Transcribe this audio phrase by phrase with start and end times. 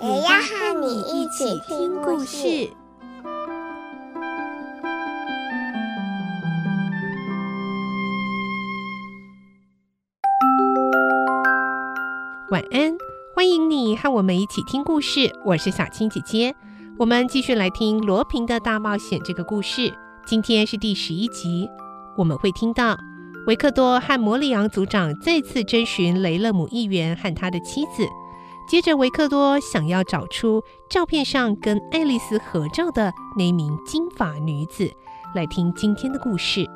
[0.00, 2.70] 也要和你一起听故事。
[12.50, 12.96] 晚安，
[13.34, 15.32] 欢迎你和我们一起听故事。
[15.44, 16.54] 我是小青姐姐，
[16.96, 19.92] 我们继续来听罗平的大冒险这个故事。
[20.24, 21.68] 今天是第十一集，
[22.16, 22.96] 我们会听到
[23.48, 28.06] 维克多和摩里昂族长再次征询雷勒姆议员和他的妻子。
[28.68, 34.92] 接着，维克多想要找出照片上跟爱丽丝合照的那名金发女子。
[35.34, 36.66] 来听今天的故事。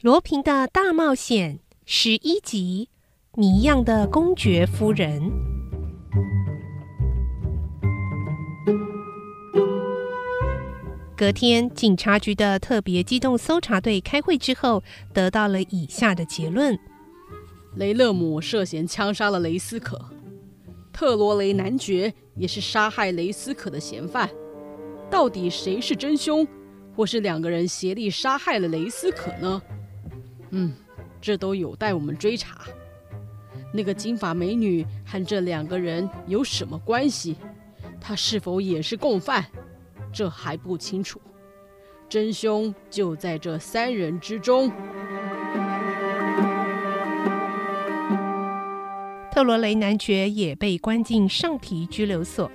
[0.00, 2.88] 罗平的大冒险十一集：
[3.34, 5.30] 谜样的公爵夫人。
[11.24, 14.82] 隔天，警察局的特别机动搜查队开会之后，
[15.14, 16.78] 得到了以下的结论：
[17.76, 19.98] 雷勒姆涉嫌枪杀了雷斯可，
[20.92, 24.28] 特罗雷男爵也是杀害雷斯可的嫌犯。
[25.10, 26.46] 到底谁是真凶，
[26.94, 29.62] 或是两个人协力杀害了雷斯可呢？
[30.50, 30.74] 嗯，
[31.22, 32.66] 这都有待我们追查。
[33.72, 37.34] 那个金发美女和这两个人有什么关系？
[37.98, 39.42] 她是否也是共犯？
[40.14, 41.20] 这还不清楚。
[42.08, 44.70] 真凶就在这三人之中。
[49.32, 52.48] 特罗雷男爵也被关进上提拘留所，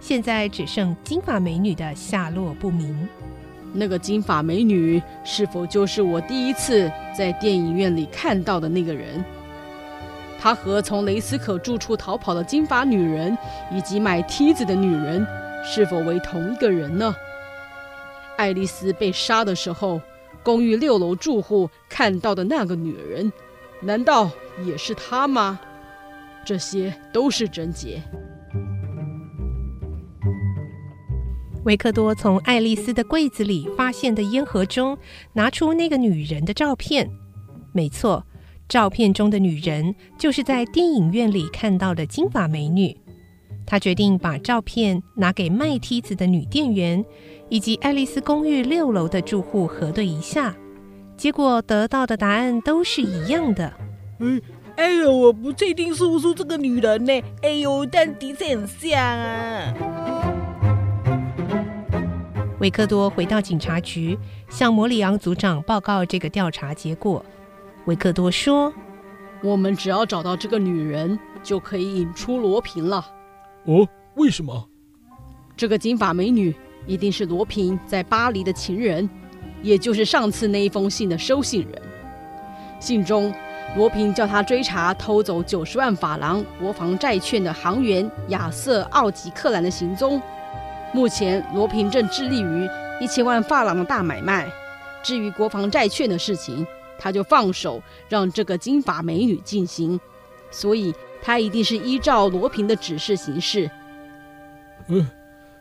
[0.00, 3.08] 现在只剩金发美女的下落不明。
[3.72, 9.24] 那个金发美女是否就是我第一次在电影院里看到的那个人？
[10.40, 13.36] 她和从雷斯可住处逃跑的金发女人
[13.72, 15.24] 以及买梯子的女人
[15.64, 17.14] 是否为同一个人呢？
[18.36, 20.00] 爱丽丝被杀的时候，
[20.42, 23.32] 公寓六楼住户看到的那个女人，
[23.80, 24.30] 难道
[24.64, 25.58] 也是她吗？
[26.44, 28.02] 这些都是症结。
[31.64, 34.98] 维克多从爱丽丝的柜子里发现的烟盒中
[35.32, 37.10] 拿出那个女人的照片。
[37.72, 38.22] 没错，
[38.68, 42.94] 照片中的女人就是在电影院里看到的金发美女。
[43.66, 47.04] 他决定把照片拿给卖梯子的女店员
[47.48, 50.54] 以及爱丽丝公寓六楼的住户核对一下，
[51.16, 53.72] 结果得到的答案都是一样的。
[54.20, 54.40] 嗯，
[54.76, 57.12] 哎呦，我不确定是不是这个女人呢？
[57.42, 59.74] 哎呦，但的确很像啊。
[62.60, 67.24] 维克多回到警察局，向摩里昂组长报告这个调查结果。
[67.86, 68.72] 维克多说
[69.42, 73.04] ：“我们只要找到这个女人，就可以引出罗平了。
[73.64, 74.68] ”“哦，为什么
[75.56, 76.54] ？”“这个金发美女
[76.86, 79.08] 一定是罗平在巴黎的情人，
[79.62, 81.82] 也就是上次那一封信的收信人。
[82.80, 83.32] 信中，
[83.76, 90.20] 罗平叫他追查偷走九十万法郎国防债券的行员亚瑟·奥吉克兰的行踪。”
[90.92, 92.68] 目前，罗平正致力于
[93.00, 94.48] 一千万法郎的大买卖。
[95.02, 96.64] 至于国防债券的事情，
[96.98, 99.98] 他就放手让这个金发美女进行。
[100.50, 100.94] 所以，
[101.26, 103.70] 他一定是依照罗平的指示行事。
[104.88, 105.08] 嗯，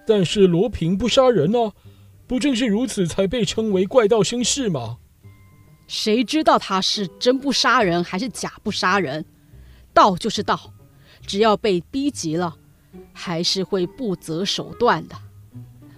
[0.05, 1.73] 但是罗平不杀人呢、啊，
[2.27, 4.97] 不正是如此才被称为怪盗绅士吗？
[5.87, 9.23] 谁知道他是真不杀人还是假不杀人？
[9.93, 10.73] 盗就是盗，
[11.25, 12.57] 只要被逼急了。
[13.11, 15.15] 还是会不择手段的。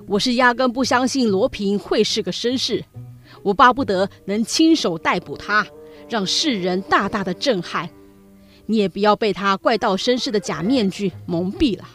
[0.07, 2.85] 我是压根不相信罗平会是个绅士，
[3.41, 5.65] 我巴不得能亲手逮捕他，
[6.07, 7.89] 让世人大大的震撼。
[8.65, 11.85] 你也不要被他怪盗绅士的假面具蒙蔽了。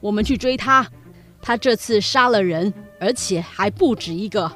[0.00, 0.86] 我们去追他，
[1.40, 4.50] 他这次杀了人，而且还不止一个。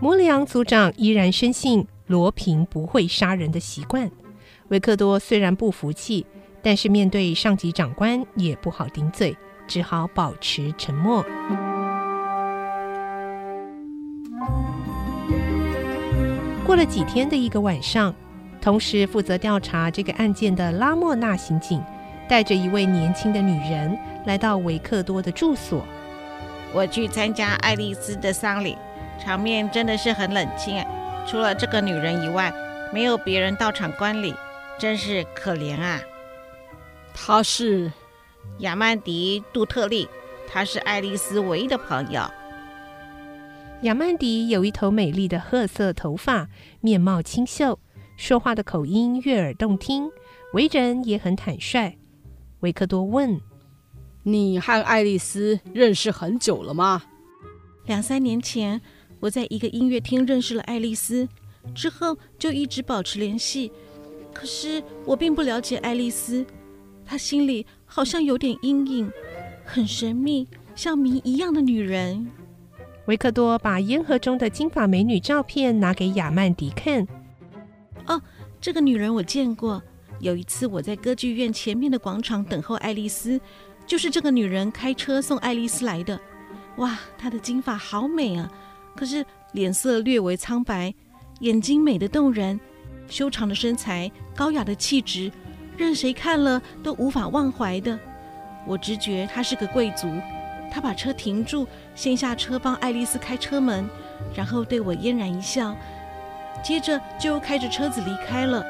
[0.00, 4.10] 摩里昂族长依然深信罗平不会杀人的习惯。
[4.68, 6.26] 维克多虽然不服气。
[6.64, 9.36] 但是面对上级长官也不好顶嘴，
[9.66, 11.20] 只好保持沉默。
[16.64, 18.14] 过了几天的一个晚上，
[18.62, 21.82] 同时负责调查这个案件的拉莫纳刑警
[22.28, 25.84] 带着一位年轻的女人来到维克多的住所。
[26.72, 28.78] 我去参加爱丽丝的丧礼，
[29.20, 30.82] 场面真的是很冷清。
[31.26, 32.52] 除了这个女人以外，
[32.94, 34.32] 没有别人到场观礼，
[34.78, 36.00] 真是可怜啊。
[37.12, 37.92] 她是
[38.60, 40.08] 亚曼迪·杜特利，
[40.48, 42.22] 她是爱丽丝唯一的朋友。
[43.82, 46.48] 亚曼迪有一头美丽的褐色头发，
[46.80, 47.80] 面貌清秀，
[48.22, 50.08] 说话的口音悦耳动听，
[50.52, 51.98] 为人也很坦率。
[52.60, 53.40] 维克多问
[54.22, 57.02] ：“你和爱丽丝认识很久了吗？”
[57.86, 58.80] 两三年前，
[59.18, 61.28] 我在一个音乐厅认识了爱丽丝，
[61.74, 63.72] 之后就一直保持联系。
[64.32, 66.46] 可是我并不了解爱丽丝，
[67.04, 69.10] 她心里好像有点阴影，
[69.64, 70.46] 很神秘，
[70.76, 72.30] 像谜一样的女人。
[73.06, 77.04] 维克多把烟盒中的金发美女照片拿给亚曼迪看。
[78.06, 78.20] 哦，
[78.60, 79.82] 这个女人我见过。
[80.20, 83.40] 有一次我在歌剧院前面的广场等候爱丽丝，
[83.86, 86.20] 就是这个女人开车送爱丽丝来的。
[86.76, 88.50] 哇，她的金发好美啊！
[88.94, 90.94] 可是脸色略微苍白，
[91.40, 92.60] 眼睛美得动人，
[93.08, 95.32] 修长的身材，高雅的气质，
[95.76, 97.98] 任谁看了都无法忘怀的。
[98.66, 100.08] 我直觉她是个贵族。
[100.70, 103.88] 她把车停住，先下车帮爱丽丝开车门，
[104.34, 105.76] 然后对我嫣然一笑，
[106.62, 108.64] 接着就开着车子离开了。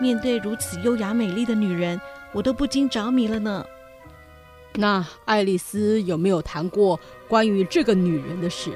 [0.00, 2.00] 面对如此优雅美丽的女人，
[2.32, 3.64] 我都不禁着迷了呢。
[4.74, 6.98] 那爱丽丝有没有谈过
[7.28, 8.70] 关于这个女人的事？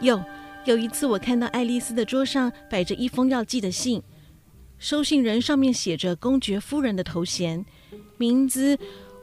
[0.00, 0.22] 有，
[0.66, 4.02] 有一次我看到爱丽丝的桌上摆着一封要寄的信，
[4.78, 7.64] 收信人上面写着公爵夫人的头衔，
[8.18, 8.78] 名字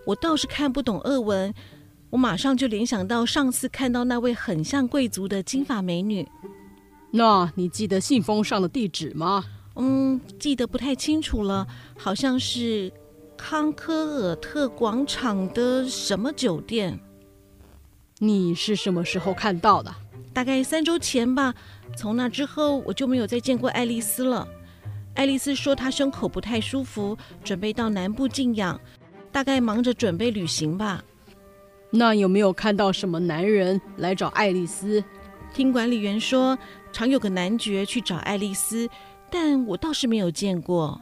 [0.06, 1.54] 我倒是看不懂俄文，
[2.10, 6.28] 我马上就联想到上次看到那位很像贵族的金发美女。
[7.16, 9.46] 那你记得信封上的地址吗？
[9.76, 11.68] 嗯，记得不太清楚了，
[11.98, 12.92] 好像是。
[13.36, 16.98] 康科尔特广场的什么酒店？
[18.20, 19.94] 你是什么时候看到的？
[20.32, 21.54] 大概三周前吧。
[21.98, 24.48] 从那之后，我就没有再见过爱丽丝了。
[25.14, 28.80] 爱丽丝说她胸口不太舒服，准备到南部静养，
[29.32, 31.04] 大概忙着准备旅行吧。
[31.90, 35.04] 那有没有看到什么男人来找爱丽丝？
[35.54, 36.58] 听管理员说，
[36.94, 38.88] 常有个男爵去找爱丽丝，
[39.30, 41.02] 但我倒是没有见过。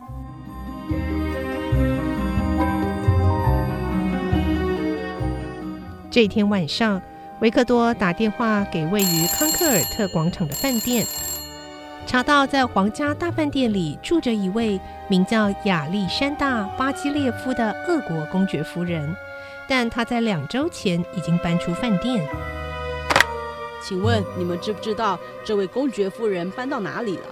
[6.10, 7.02] 这天晚上，
[7.42, 11.06] 维克多打电话给位于康克尔特广场的饭店，
[12.06, 14.80] 查到在皇家大饭店里住着一位
[15.10, 19.14] 名叫亚历山大·巴基列夫的俄国公爵夫人，
[19.68, 22.26] 但他在两周前已经搬出饭店。
[23.82, 27.24] 请问你们知不知道这位公爵夫人搬到哪里了？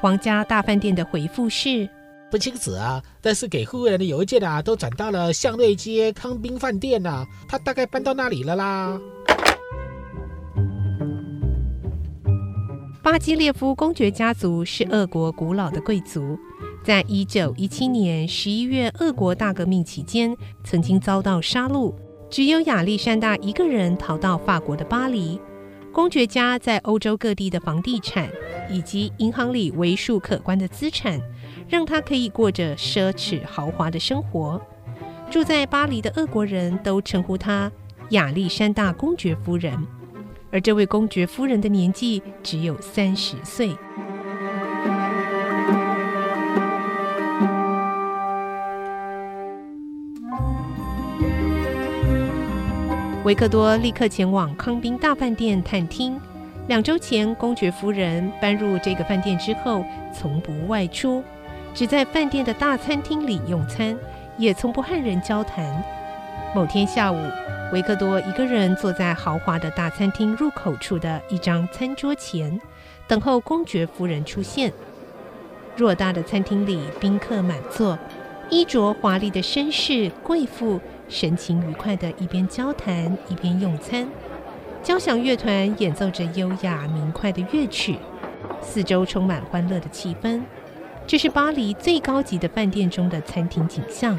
[0.00, 1.88] 皇家大饭店的回复是。
[2.30, 7.26] 不清楚啊，但是给夫人的邮件啊，都转到了向瑞街康宾饭店呐、啊。
[7.48, 9.00] 他大概搬到那里了啦。
[13.02, 16.38] 巴基列夫公爵家族是俄国古老的贵族，
[16.84, 21.94] 在一九一七年十一月俄国大革命期间，曾经遭到杀戮，
[22.28, 25.40] 只有亚历山大一个人逃到法国的巴黎。
[25.98, 28.30] 公爵家在欧洲各地的房地产
[28.70, 31.20] 以及银行里为数可观的资产。
[31.68, 34.64] 让他可以过着奢侈豪华的生活。
[35.28, 37.70] 住在巴黎的俄国人都称呼他
[38.10, 39.76] 亚历山大公爵夫人，
[40.52, 43.76] 而这位公爵夫人的年纪只有三十岁。
[53.28, 56.18] 维克多立刻前往康宾大饭店探听。
[56.66, 61.22] 两周前，公爵夫人搬入这个饭店之后，从不外出。
[61.74, 63.94] 只在饭店的大餐厅里用餐，
[64.38, 65.84] 也从不和人交谈。
[66.54, 67.18] 某天下午，
[67.70, 72.58] 维克多一个人坐在豪华的大餐厅入口处的一张餐桌前，
[73.06, 74.72] 等候公爵夫人出现。
[75.76, 77.98] 偌大的餐厅里宾客满座，
[78.48, 84.08] 衣着华丽的绅士贵妇神情愉快的一边交谈一边用餐。
[84.82, 87.96] 交响乐团演奏着优雅明快的乐曲，
[88.62, 90.40] 四周充满欢乐的气氛。
[91.06, 94.18] 这是巴黎最高级的饭店中的餐厅景象。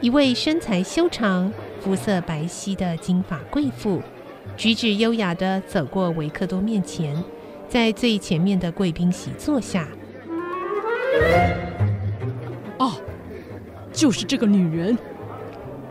[0.00, 4.02] 一位身材修长、肤色白皙的金发贵妇，
[4.56, 7.24] 举止优雅的走过维克多面前，
[7.68, 9.88] 在最前面的贵宾席坐下。
[12.78, 12.92] 哦，
[13.92, 14.98] 就是这个女人，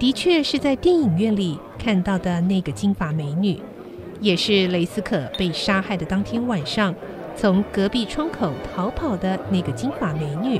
[0.03, 3.57] 的确是在电影院里看到的那个金发美女，
[4.19, 6.93] 也是雷斯可被杀害的当天晚上。
[7.37, 10.59] 从隔壁窗口逃跑的那个金发美女。